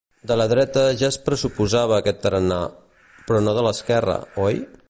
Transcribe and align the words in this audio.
De 0.29 0.35
la 0.39 0.45
dreta 0.51 0.85
ja 1.01 1.09
es 1.13 1.19
pressuposava 1.27 1.99
aquest 1.99 2.21
tarannà. 2.25 2.59
Però 3.29 3.45
no 3.47 3.57
de 3.59 3.67
l’esquerra, 3.69 4.21
oi? 4.49 4.61